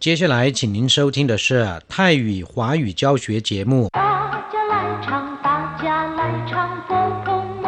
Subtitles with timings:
[0.00, 3.88] 接下来，请您收听的是泰语华语教学节目。
[3.92, 4.00] 大
[4.52, 5.48] 家来唱，大
[5.82, 5.84] 家
[6.18, 6.52] 来唱，
[6.86, 6.90] 佛
[7.24, 7.26] 婆
[7.62, 7.66] 摩，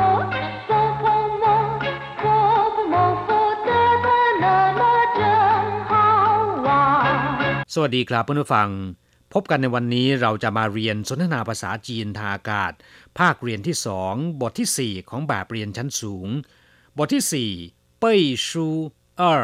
[0.69, 0.71] 佛
[1.01, 1.03] 婆
[1.43, 1.45] 摩，
[2.21, 2.25] 佛
[2.75, 2.95] 婆摩，
[3.27, 3.29] 佛
[3.67, 3.71] 得
[4.05, 4.07] 得
[4.43, 4.45] 乐
[4.81, 4.83] 乐
[5.19, 5.21] 真
[5.89, 5.91] 好
[6.67, 6.69] 玩。
[7.67, 8.69] สวัสดีครับเพื่อนผู้ฟัง
[9.35, 12.73] พบกันในวันนี้เราจะมาเรียนสนทนาภาษาจีนทางอากาศ
[13.19, 16.29] ภาคเรียนที่สองบทที่ 4 ของแบบเรียนชั้นสูง
[16.99, 18.67] บทที่ 4 เป้ยชู
[19.19, 19.35] เออ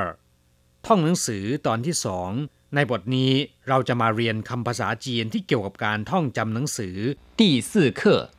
[0.86, 2.30] ท่องหนังสือตอนที่สอง
[2.74, 3.32] ในบทนี้
[3.68, 6.96] เราจะมาเรียนคำภาษาจีนที่เกี่ยวกับการท่องจำหนังสือ
[7.40, 8.30] 第四课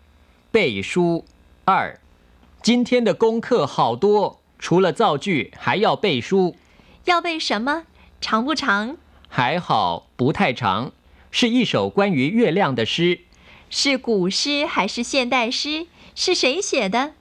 [0.54, 1.26] 背书
[1.66, 1.72] 二。
[2.62, 6.55] 今天的功课好多，除了造句还要背书，
[7.05, 7.84] 要背什么？
[8.20, 8.98] 长不长？
[9.30, 10.91] 还好不太长，
[11.30, 13.20] 是一首关于月亮的诗，
[13.70, 15.88] 是古诗还是现代诗？
[16.16, 17.12] 是谁写的？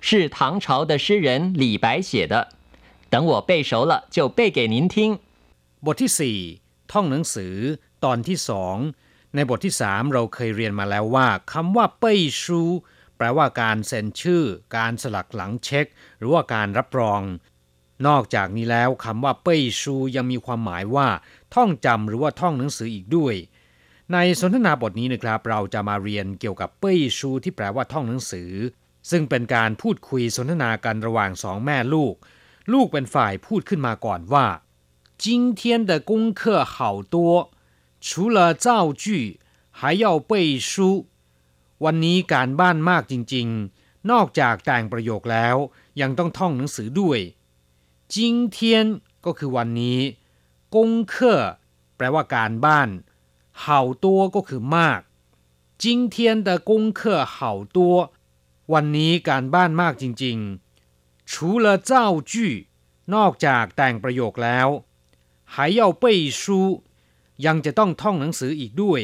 [0.00, 2.48] 是唐朝的诗人李白写的。
[3.10, 5.18] 等我背熟了就背给您听。
[5.85, 7.55] บทที่ 4 ท่องหนังสือ
[8.03, 8.77] ตอนที่สอง
[9.35, 12.61] ในบทที่ 3 เราเคยเรียนมาแล้วว่าคำว่าเป้ยชู
[13.17, 14.43] แปลว่าการเซ็นชื่อ
[14.77, 15.85] การสลักหลังเช็ค
[16.19, 17.21] หรือว่าการรับรอง
[18.07, 21.07] นอกจากนี้แล้วคำว่าเป้ยชูยังมีความหมายว่า
[21.55, 23.35] ท่องจำหรือว่าท่องหนังสืออีกด้วย
[24.13, 28.51] ในสนทนาบทนี้นะครับเราจะมาเรียนเกี่ยวกับเป้ยชูที่แปลว่าท่องหนังสือ
[29.11, 32.15] ซึ่งเป็นการพูดคุยสนทนากันระหว่างสองแม่ลูก
[32.73, 34.45] ลูกเป็นฝ่ายพูดขึ้นมาก่อนว่า
[35.18, 37.50] 今天的功课好多，
[38.00, 39.40] 除了造句，
[39.70, 41.06] 还要背书。
[41.84, 45.56] วันนี้การบ้านมากจริงๆ นอกจากแต่งประโยคแล้ว
[46.00, 47.20] ยังต้องท่องหนังสือด้วย
[48.14, 48.16] 今
[48.56, 48.58] 天
[49.24, 50.00] ก็คือวันนี้
[50.74, 51.40] กงเคอ
[51.96, 52.88] แปลว่าการบ้าน
[53.62, 53.64] 好
[54.04, 55.00] 多ก็คือมาก
[55.82, 57.00] 今天的功课
[57.34, 57.36] 好
[57.76, 57.78] 多
[58.72, 61.32] วันนี้การบ้านมากจริงๆ除
[61.64, 61.90] 了造
[62.32, 62.32] 句
[63.14, 64.68] นอกจากแต่งประโยคแล้ว
[65.54, 66.04] 还要背
[66.40, 66.42] 书
[67.46, 69.02] ยังจะต้องท่องหนังสืออีกด้วย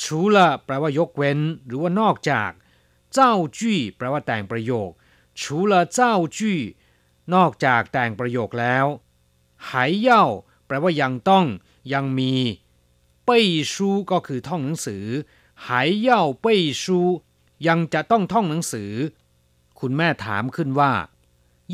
[0.00, 0.02] 除
[0.34, 2.50] 了แปลว่ายกเว้น หรือว่านอกจาก
[3.16, 3.18] 造
[3.58, 3.60] 句
[3.96, 4.90] แปลว่าแต่งประโยค
[5.40, 5.98] 除了造
[6.36, 6.38] 句
[7.34, 8.86] นอกจากแต่งประโยคแล้ว
[9.68, 9.70] 还
[10.06, 10.08] 要
[10.66, 11.44] แปลว่ายังต้อง
[11.92, 12.34] ยังมี
[13.28, 13.30] 背
[13.72, 13.74] 书
[14.10, 15.04] ก็คือท่องหนังสือ
[15.66, 15.66] 还
[16.08, 16.08] 要
[16.44, 16.46] 背
[16.82, 16.84] 书
[17.66, 18.92] ยังจะต้องท่องหนังสือ
[19.78, 20.92] คุณแม่ถามขึ้นว่า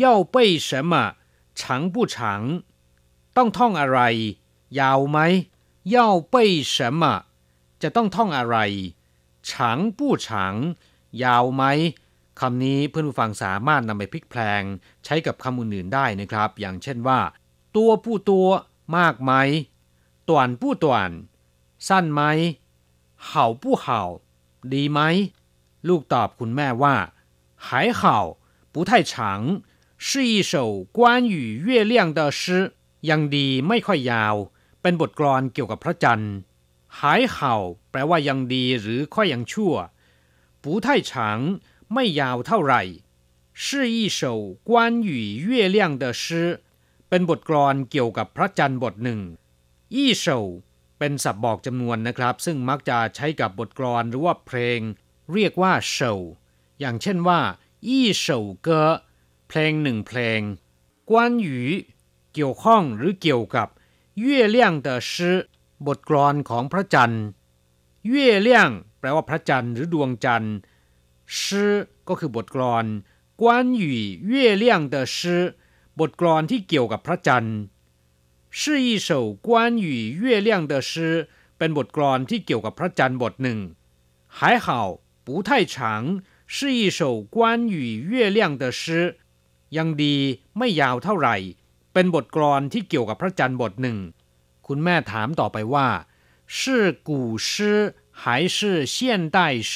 [0.03, 0.37] 要背
[0.67, 0.93] 什么
[1.59, 1.63] 长
[1.93, 2.17] 不长
[3.39, 4.01] ต้องท่องอะไร
[4.81, 5.19] ยาวไหม
[5.95, 5.97] 要
[6.33, 6.35] 背
[6.75, 7.03] 什么
[7.83, 8.57] จะต้องท่องอะไร
[9.49, 10.55] ฉางผู้ฉาง
[11.25, 11.65] ยาวไหม
[12.41, 14.63] คำนี้เพื่อนผู้ฟังสามารถนำไปพลิกแพลง
[15.05, 17.21] ใช้กับคำอื่นๆได้นะครับ อย่างเช่นว่า
[17.77, 18.49] ตัวผู้ตัว
[18.97, 19.33] มากไหม
[20.29, 21.11] ต่วนผู้ต่วน
[21.89, 22.23] สั้นไหม
[23.27, 24.03] เห่าผู้เห่า
[24.73, 25.01] ดีไหม
[25.89, 26.97] ลูกตอบคุณแม่ว่า
[27.67, 27.67] 还
[27.99, 28.01] 好
[28.73, 29.13] 不太长
[30.07, 30.55] 是一首
[30.97, 31.35] 关于
[31.67, 32.75] 月亮的诗
[33.11, 34.35] ยังดีไม่ค่อยยาว
[34.83, 36.35] เป็นบทกลอนเกี่ยวกับพระจันทร์
[37.01, 37.55] หายเห่า
[37.91, 39.75] แปลว่ายังดีหรือค่อยยังชั่ว
[40.63, 41.39] ปูไทฉาง
[41.93, 42.83] ไม่ยาวเท่าไหร่
[43.63, 43.65] 是
[43.97, 44.21] 一首
[44.69, 44.71] 关
[45.09, 45.11] 于
[45.49, 46.25] 月亮的诗
[47.09, 49.21] เป็นบทกลอนเกี่ยวกับพระจันทร์บทหนึ่ง
[49.95, 50.39] อี้เฉา
[50.99, 54.81] เป็นศัพท์บอกจำนวนนะครับ ซึ่งมักจะใช้กับบทกลอนหรือว่าเพลง
[55.33, 56.13] เรียกว่าเฉา
[56.81, 57.41] อย่างเช่นว่า
[57.87, 58.83] อี้เฉาเกอ
[59.49, 60.41] เพลงหนึ่งเพลง
[61.09, 61.59] กวนหยู
[62.33, 63.69] เกี่ยวข้องหรือเกี่ยวกับ
[64.25, 64.57] 月亮
[64.87, 65.13] 的诗
[65.87, 67.25] บทกลอนของพระจันทร์
[68.13, 68.15] 月
[68.49, 68.51] 亮
[68.99, 70.55] แปลว่าพระจันทร์หรือดวงจันทร์
[71.41, 71.41] 诗
[72.09, 72.85] ก็คือบทกลอน
[73.43, 73.45] 关
[73.83, 73.85] 于
[74.31, 75.19] 月亮的诗
[76.01, 77.57] บทกลอนที่เกี่ยวกับพระจันทร์
[78.59, 79.11] 是一首
[79.47, 79.49] 关
[79.85, 79.87] 于
[80.23, 80.93] 月亮的诗
[81.59, 83.59] เป็นบทกลอนที่เกี่ยวกับพระจันทร์บทหนึ่ง
[84.37, 84.67] 还好
[85.27, 85.75] 不太长
[86.55, 87.01] 是一首
[87.35, 87.37] 关
[87.75, 87.75] 于
[88.11, 88.83] 月亮的诗
[89.77, 90.17] ยังดี
[90.59, 91.37] ไม่ยาวเท่าไหร่
[91.93, 93.99] เป็นบทกลอนที่เกี่ยวกับพระจันทร์บทหนึ่ง
[94.67, 95.89] คุณแม่ถามต่อไปว่า
[96.57, 97.11] 是古
[97.49, 97.51] 诗
[98.21, 98.23] 还
[98.57, 98.59] 是
[98.95, 98.97] 现
[99.35, 99.39] 代
[99.73, 99.75] 诗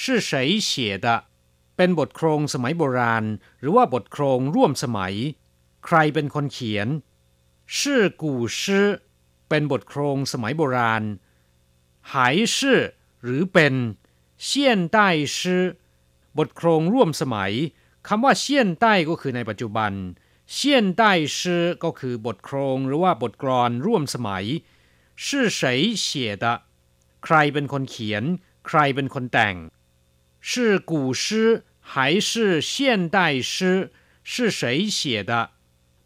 [0.00, 0.30] 是谁
[0.68, 0.70] 写
[1.04, 1.06] 的
[1.76, 3.24] เป็นบทโครงสมัยโบราณ
[3.60, 5.14] หรือว่าบทโครงร่วมสมัย
[5.86, 6.88] ใครเป็นคนเขียน
[7.76, 7.78] 是
[8.22, 8.24] 古
[8.60, 8.62] 诗
[9.48, 11.02] เป็นบทโครงสมัยโบราณ
[12.10, 12.12] 还
[12.54, 12.56] 是
[13.22, 13.74] หรือเป็น
[14.46, 14.48] 现
[14.96, 14.98] 代
[15.36, 15.38] 诗
[16.38, 17.52] บทโครงร่วมสมัย
[18.08, 19.92] คำว่าเซียนใต้ก็คือในปัจจุบัน
[20.52, 24.44] เซียนใต้ชื่อก็คือบทโครงหรือว่าบทกลอนร่วมสมัย
[25.24, 25.26] 是
[25.58, 25.60] 谁
[26.04, 26.04] 写
[26.42, 26.44] 的
[27.24, 28.24] ใครเป็นคนเขียน
[28.66, 29.56] ใครเป็นคนแต่ง
[30.48, 30.50] 是
[30.90, 30.92] 古
[31.22, 31.24] 诗
[31.90, 31.92] 还
[32.28, 32.72] 是现
[33.14, 33.16] 代
[33.52, 33.54] 诗
[34.30, 34.62] 是谁
[34.96, 34.98] 写
[35.30, 35.32] 的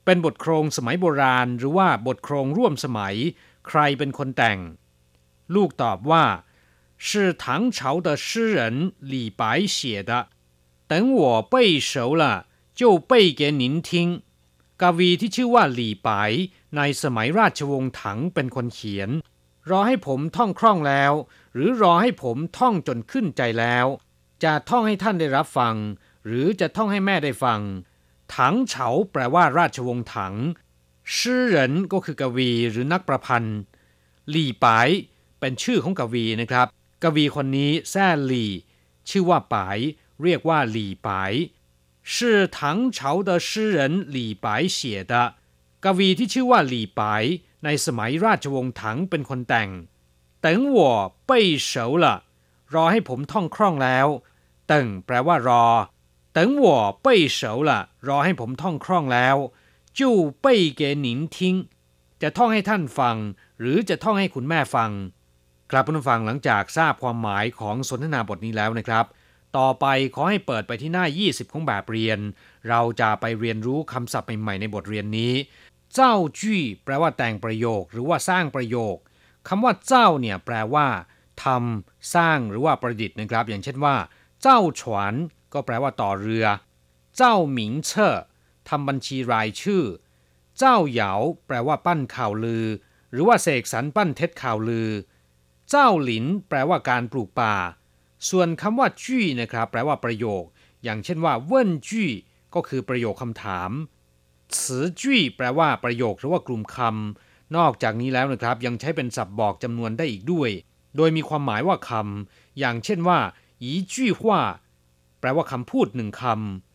[0.04, 3.16] เป็นบทโครงสมัยโบราณ หรือว่าบทโครงร่วมสมัย
[3.68, 4.58] ใครเป็นคนแต่ง
[5.54, 6.24] ลูกตอบว่า
[7.06, 10.28] 是唐朝的诗人李白写的
[10.90, 14.22] 等我背熟了就背给您听
[14.81, 16.31] กวีที่ชื่อว่าหลี่ปาย
[16.77, 19.09] ในสมัยราชวงศ์ถังเป็นคนเขียน
[19.69, 21.13] รอให้ผมท่องคล่องแล้ว
[21.53, 23.85] หรือรอให้ผมท่องจนขึ้นใจแล้ว
[24.43, 25.75] จะท่องให้ท่านได้รับฟัง
[26.25, 27.59] หรือจะท่องให้แม่ได้ฟัง
[28.35, 30.35] ถังเฉาแปลว่าราชวงศ์ถัง
[31.17, 33.57] ชื่อเหรินก็คือกวีหรือนักประพันธ์
[34.29, 34.89] หลี่ปาย
[35.39, 36.67] เป็นชื่อของกวีนะครับ
[37.03, 38.51] กวีคนนี้แซ่หลี่
[39.09, 39.77] ชื่อว่าปาย
[40.23, 41.31] เรียกว่าหลี่ปาย
[42.02, 43.78] 是唐朝的诗人
[44.16, 45.14] 李白写的
[45.84, 47.24] กวีที่ชื่อว่าหลี่ปาย
[47.64, 49.70] ในสมัยราชวงศ์ถังเป็นคนแต่ง
[50.44, 50.46] 等
[50.76, 50.78] 我
[51.28, 51.30] 背
[51.70, 51.72] 熟
[52.02, 52.06] 了
[52.74, 54.06] รอให้ผมท่องคล่องแล้ว
[54.70, 55.64] ตึงแปลว่ารอ
[56.36, 56.66] 等我
[57.04, 57.06] 背
[57.38, 57.70] 熟了
[58.08, 59.36] รอให้ผมท่องคล่องแล้ว
[59.98, 60.00] 就
[60.44, 60.46] 背
[60.80, 61.36] 给您听
[62.22, 63.16] จะท่องให้ท่านฟัง
[63.60, 64.90] หรือจะท่องให้คุณแม่ฟัง
[65.70, 69.04] ครับผู้ฟังหลังจากทราบความหมายของสนทนาบทนี้แล้วนะครับ
[69.57, 72.19] ต่อไปขอให้เปิดไปที่หน้า 20 ของแบบเรียน
[72.69, 75.33] เราจะไปเรียนรู้คำศัพท์ใหม่ๆในบทเรียนนี้
[75.95, 78.95] เจ้าจี้ แปลว่าแต่งประโยคหรือว่าสร้างประโยค
[79.48, 80.88] คำว่าเจ้าเนี่ยแปลว่า
[81.44, 83.95] ทำสร้างหรือว่าประดิษฐ์นะครับ อย่างเช่นว่า
[84.42, 85.13] เจ้าฉวน
[85.53, 86.45] ก็แปลว่าต่อเรือ
[87.18, 88.18] เจ้าหมิงเชอ
[88.69, 89.83] ทำบัญชีรายชื่อ
[90.59, 91.12] เจ้าเหยา
[91.48, 92.65] แปลว่าปั้นข่าวลือ
[93.12, 94.89] หรือว่าเสกสรรปั้นเท็จข่าวลือ
[95.69, 97.56] เจ้าหลิน แปลว่าการปลูกป่า
[98.29, 100.44] ส่วนคำว่าจี้นะครับ แปลว่าประโยค
[100.83, 102.09] อย่างเช่นว่าเว่นจี้
[102.56, 103.71] ก็คือประโยคคำถาม
[104.57, 104.62] 词
[105.01, 110.50] จี้แปลว่าประโยคหรือว่ากลุ่มคำนอกจากนี้แล้วนะครับ ยังใช้เป็นศัพท์บอกจำนวนได้อีกด้วย
[110.97, 113.19] โดยมีความหมายว่าคำอย่างเช่นว่า
[113.62, 114.41] อีจี้ว่า
[115.19, 116.24] แปลว่าคำพูดหนึ่งค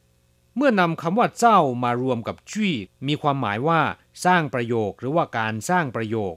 [0.04, 2.75] ำเมื่อนำคำว่าเจ้ามารวมกับจี้
[3.06, 3.81] มีความหมายว่า
[4.25, 6.34] สร้างประโยคหรือว่าการสร้างประโยค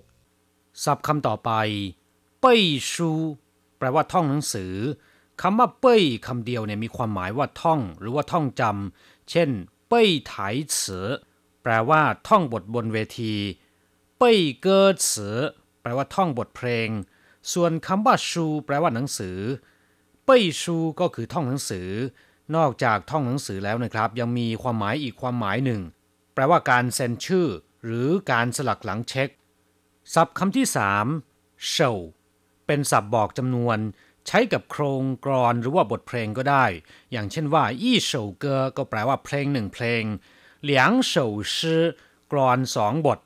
[0.83, 1.51] ศัพท์คำต่อไป
[2.41, 3.11] เป้ยชู
[3.79, 4.73] แปลว่าท่องหนังสือ
[5.41, 9.49] คำว่าเป้ยคำเดียวเนี่ยมีความหมายว่าท่อง หรือว่าท่องจำเช่น
[9.89, 10.35] เป้ยไถ
[10.75, 11.07] เสือ
[11.63, 13.33] แปลว่าท่องบทบนเวที
[14.17, 15.37] เป้ยเกอเสือ
[15.81, 16.89] แปลว่าท่องบทเพลง
[17.53, 19.37] ส่วนคำว่าชู แปลว่าหนังสือ
[20.25, 21.89] เป้ยชูก็คือท่องหนังสือ
[22.55, 25.81] นอกจากท่องหนังสือแล้วนะครับ ยังมีความหมายอีกความหมายหนึ่ง
[26.33, 27.47] แปลว่าการเซ็นชื่อ
[27.85, 29.29] หรือการสลักหลังเช็ค
[30.13, 31.05] ศัพท์คำที่สาม
[31.67, 31.91] เฉา
[32.69, 33.77] เป็นศัพท์บอกจำนวน
[34.27, 36.65] ใช้กับโครงกรอนหรือว่าบทเพลงก็ได้
[37.11, 40.03] อย่างเช่นว่าอี้เฉาเกอก็แปลว่าเพลงหนึ่งเพลง
[40.63, 41.83] เหลียงเฉาชื่อ
[42.31, 43.19] กรอนสองบท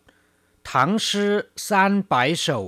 [0.71, 1.33] ถังชื่อ
[1.67, 2.59] ซานไปเฉา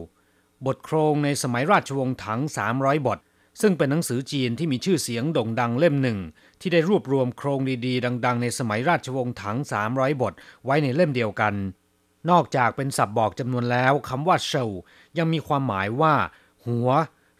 [0.65, 2.39] บทโครงในสมัยราชวงศ์ถัง
[2.73, 3.19] 300 บท
[3.61, 6.19] ซึ่งเป็นหนังสือจีนที่มีชื่อเสียงโด่งดังเล่มหนึ่ง
[6.61, 9.57] ที่ได้รวบรวมโครงดีๆ ดัง ๆ ในสมัยราชวงศ์ถัง
[9.89, 10.33] 300 บท
[10.65, 11.53] ไว้ในเล่มเดียวกัน
[12.29, 14.65] นอกจากเป็นศัพท์บอกจำนวนแล้วคำว่าเฉา
[15.17, 16.13] ยังมีความหมายว่า
[16.67, 16.89] หัว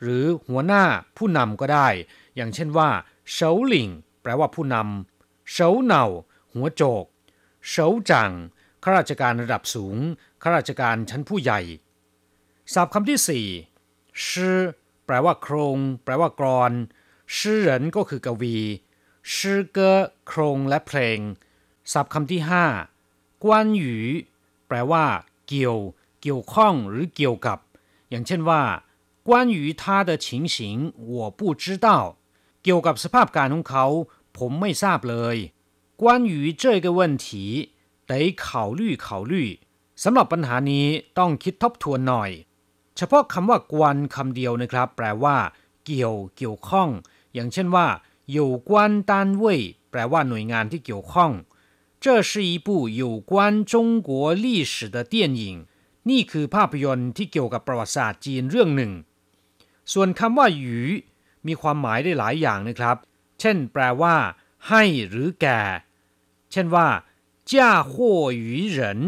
[0.02, 0.84] หรือหัวหน้า
[1.18, 1.88] ผู้นำก็ได้
[2.36, 2.90] อย่างเช่นว่า
[3.32, 3.90] เฉาหลิง
[4.22, 6.06] แปลว่าผู้นำเฉาเหน่า
[6.54, 7.06] หัวโจก
[7.70, 8.32] เฉาจัง
[8.84, 9.98] ข้าราชการระดับสูง
[10.42, 11.62] ข้าราชการชั้นผู้ใหญ่
[12.74, 13.48] ศัพท์คำที่สี่
[14.26, 14.58] ชื่อ
[15.06, 16.72] แปลว่าโครง แปลว่ากรอน
[17.38, 18.58] ชื่อเหรินก็คือกวี
[19.36, 19.92] ชื่อเกอ
[20.28, 21.20] โครงและเพลง
[21.94, 22.66] ศัพท์คำที่ห้า
[23.44, 23.96] กวนหยู
[24.68, 25.06] แปลว่า
[25.48, 25.78] เกี่ยว
[26.22, 27.60] เกี่ยวข้องหรือเกี่ยวกับ
[28.10, 28.62] อย่างเช่นว่า
[29.29, 31.89] 关于他的情形我不知道
[32.63, 33.87] เกี่ยวกับสภาพการของเขา
[34.39, 35.37] ผมไม่ทราบเลย
[36.01, 36.03] 关
[36.33, 37.27] 于这个问题
[38.11, 38.13] 得
[38.43, 38.45] 考
[38.79, 39.35] 虑考虑
[40.03, 40.87] สำหรับปัญหานี้
[41.19, 42.31] ต้องคิดทบทวนหน่อย
[42.97, 45.37] เฉพาะคำว่ากวนคำเดียวนะครับ แปลว่า
[45.85, 46.89] เกี่ยว เกี่ยวข้อง
[47.35, 47.87] อย่างเช่นว่า
[48.37, 48.71] 有关
[49.11, 49.13] 单
[49.43, 49.45] 位
[49.91, 51.33] แปลว่าหน่วยงานที่เกี่ยวข้อง
[52.03, 52.69] 这是一部
[53.03, 53.31] 有关
[53.73, 53.75] 中
[54.09, 54.11] 国
[54.45, 55.43] 历史的电影
[56.11, 58.93] นี่คือภาพยนตร์ที่เกี่ยวกับประวัติศาสตร์จีนเรื่องหนึ่ง
[59.94, 60.78] ส่วนคำว่าหยู
[61.48, 62.98] มีความหมายได้หลายอย่างนะครับ
[63.40, 64.16] เช่น แปลว่า
[64.70, 65.62] ให้หรือแก่
[66.52, 66.88] เช่นว่า
[67.52, 69.00] จ้าหัวหยูเหริน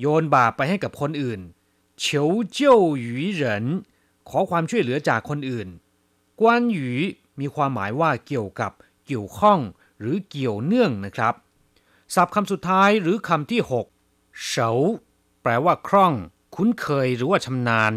[0.00, 1.40] โยนบาปไปให้กับคนอื่น
[1.98, 3.64] เฉียวเจ้าหยูเหริน
[4.28, 5.68] ขอความช่วยเหลือจากคนอื่น
[6.40, 6.88] กวนหยู
[7.40, 8.72] มีความหมายว่าเกี่ยวกับ
[9.06, 9.58] เกี่ยวข้อง
[10.00, 11.34] หรือเกี่ยวเนื่องนะครับ
[12.14, 13.86] ศัพท์คำสุดท้ายหรือคำที่หก
[14.46, 14.70] เฉา
[15.42, 16.12] แปลว่าคล่อง
[16.54, 17.92] คุ้นเคยหรือว่าชำนาญ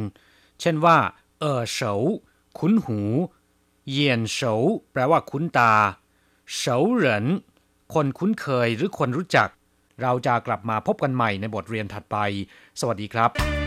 [0.61, 0.97] เช่นว่า
[1.41, 1.93] เออเฉา
[2.59, 2.99] คุ้นหู
[3.89, 4.53] เยียนเฉา
[4.91, 5.73] แปลว่าคุ้นตา
[6.55, 7.25] เฉาเหริน
[7.93, 9.49] คนคุ้นเคยหรือคนรู้จัก
[10.01, 12.17] เราจะกลับมาพบกันใหม่ในบทเรียนถัดไป
[12.79, 13.60] สวัสดีครับ